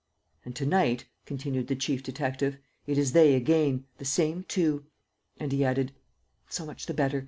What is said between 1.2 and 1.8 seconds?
continued the